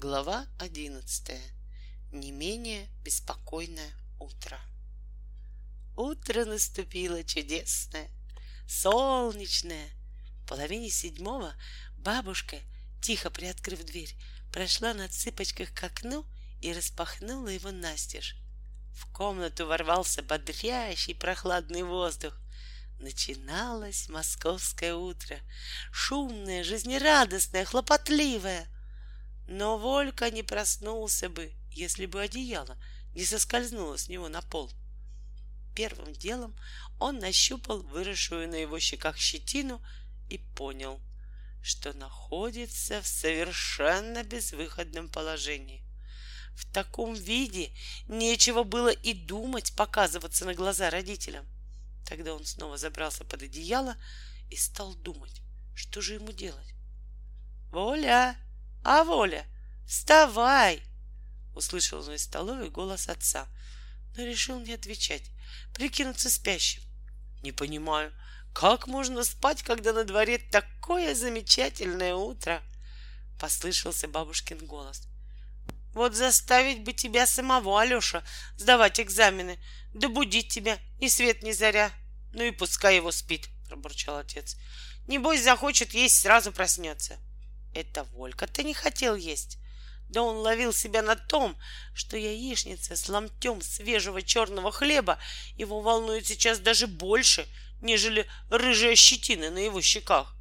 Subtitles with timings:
[0.00, 1.42] Глава одиннадцатая.
[2.12, 4.56] Не менее беспокойное утро.
[5.96, 8.08] Утро наступило чудесное,
[8.68, 9.88] солнечное.
[10.44, 11.52] В половине седьмого
[11.96, 12.58] бабушка,
[13.02, 14.14] тихо приоткрыв дверь,
[14.52, 16.24] прошла на цыпочках к окну
[16.60, 18.36] и распахнула его настежь.
[18.94, 22.34] В комнату ворвался бодрящий прохладный воздух.
[23.00, 25.40] Начиналось московское утро,
[25.90, 28.68] шумное, жизнерадостное, хлопотливое—
[29.48, 32.78] но Волька не проснулся бы, если бы одеяло
[33.14, 34.70] не соскользнуло с него на пол.
[35.74, 36.54] Первым делом
[37.00, 39.82] он нащупал выросшую на его щеках щетину
[40.28, 41.00] и понял,
[41.62, 45.82] что находится в совершенно безвыходном положении.
[46.54, 47.70] В таком виде
[48.06, 51.46] нечего было и думать показываться на глаза родителям.
[52.06, 53.96] Тогда он снова забрался под одеяло
[54.50, 55.40] и стал думать,
[55.74, 56.74] что же ему делать.
[57.70, 58.36] «Воля!»
[58.84, 59.46] А Воля,
[59.86, 60.82] вставай!
[61.54, 63.48] Услышал он из столовой голос отца,
[64.16, 65.30] но решил не отвечать,
[65.74, 66.82] прикинуться спящим.
[67.42, 68.12] Не понимаю,
[68.52, 72.62] как можно спать, когда на дворе такое замечательное утро?
[73.38, 75.08] Послышался бабушкин голос.
[75.94, 78.22] Вот заставить бы тебя самого, Алеша,
[78.56, 79.58] сдавать экзамены,
[79.94, 81.90] да будить тебя ни свет ни заря.
[82.32, 84.56] Ну и пускай его спит, пробурчал отец.
[85.06, 87.18] Небось захочет есть, сразу проснется.
[87.74, 89.58] Это Волька-то не хотел есть.
[90.08, 91.56] Да он ловил себя на том,
[91.94, 95.18] что яичница с ломтем свежего черного хлеба
[95.56, 97.46] его волнует сейчас даже больше,
[97.82, 100.34] нежели рыжая щетина на его щеках.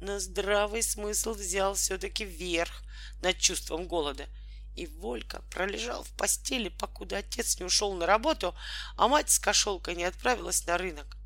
[0.00, 2.82] Но здравый смысл взял все-таки вверх
[3.22, 4.26] над чувством голода.
[4.74, 8.54] И Волька пролежал в постели, покуда отец не ушел на работу,
[8.96, 11.16] а мать с кошелкой не отправилась на рынок.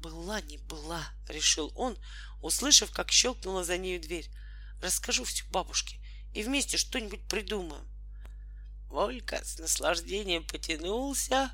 [0.00, 1.96] Была не была, решил он,
[2.42, 4.28] услышав, как щелкнула за нею дверь.
[4.80, 5.98] Расскажу все бабушке
[6.34, 7.86] и вместе что-нибудь придумаем.
[8.88, 11.50] Волька с наслаждением потянулся,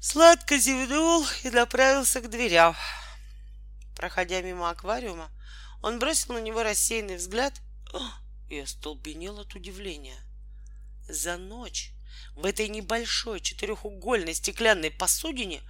[0.00, 2.74] сладко зевнул и направился к дверям.
[3.96, 5.30] Проходя мимо аквариума,
[5.82, 7.54] он бросил на него рассеянный взгляд
[8.48, 10.18] и остолбенел от удивления.
[11.08, 11.92] За ночь
[12.34, 15.62] в этой небольшой четырехугольной стеклянной посудине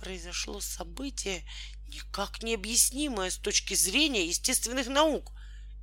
[0.00, 1.44] произошло событие,
[1.88, 5.32] никак не объяснимое с точки зрения естественных наук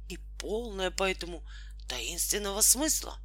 [0.09, 1.43] и полное поэтому
[1.87, 3.17] таинственного смысла.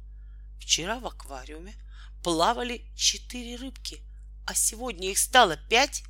[0.59, 1.75] Вчера в аквариуме
[2.23, 4.03] плавали четыре рыбки,
[4.45, 6.03] а сегодня их стало пять.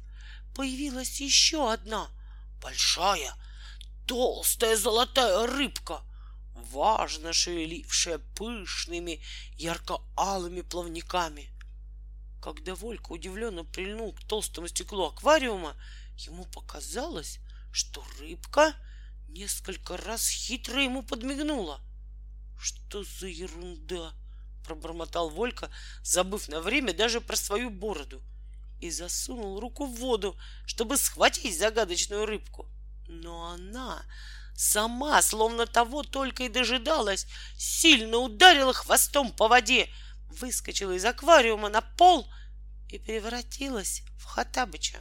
[0.55, 2.09] Появилась еще одна
[2.61, 3.33] большая,
[4.07, 6.01] толстая золотая рыбка,
[6.53, 9.23] важно шевелившая пышными
[9.55, 11.49] ярко-алыми плавниками.
[12.41, 15.75] Когда Волька удивленно прильнул к толстому стеклу аквариума,
[16.17, 17.39] ему показалось,
[17.71, 18.73] что рыбка—
[19.29, 21.79] несколько раз хитро ему подмигнула.
[22.59, 24.13] Что за ерунда?
[24.65, 25.71] пробормотал Волька,
[26.03, 28.21] забыв на время даже про свою бороду,
[28.79, 30.37] и засунул руку в воду,
[30.67, 32.67] чтобы схватить загадочную рыбку.
[33.07, 34.03] Но она
[34.55, 37.25] сама, словно того только и дожидалась,
[37.57, 39.89] сильно ударила хвостом по воде,
[40.29, 42.31] выскочила из аквариума на пол
[42.89, 44.99] и превратилась в Хатабыча.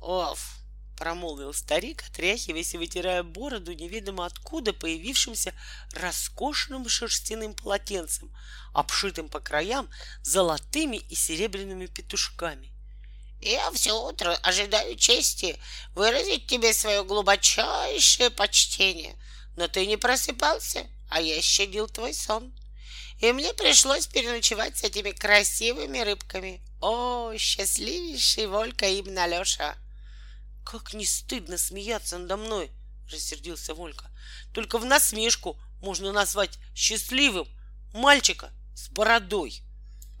[0.00, 0.61] «Оф!»
[1.02, 5.52] Промолвил старик, отряхиваясь и вытирая бороду неведомо откуда появившимся
[5.94, 8.32] роскошным шерстяным полотенцем,
[8.72, 9.90] обшитым по краям
[10.22, 12.70] золотыми и серебряными петушками.
[13.40, 15.58] Я все утро ожидаю чести
[15.96, 19.16] выразить тебе свое глубочайшее почтение,
[19.56, 22.54] но ты не просыпался, а я щадил твой сон.
[23.18, 26.60] И мне пришлось переночевать с этими красивыми рыбками.
[26.80, 29.76] О, счастливейший Волька им Алеша!
[30.64, 32.70] Как не стыдно смеяться надо мной,
[33.10, 34.10] рассердился Волька.
[34.52, 37.46] Только в насмешку можно назвать счастливым
[37.92, 39.62] мальчика с бородой.